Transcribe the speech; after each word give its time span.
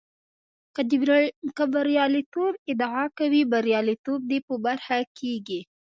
که 0.75 0.81
د 0.89 0.91
برياليتوب 1.75 2.53
ادعا 2.71 3.05
کوې 3.17 3.41
برياليتوب 3.53 4.19
دې 4.29 4.39
په 4.47 4.53
برخه 4.65 4.97
کېږي. 5.17 5.61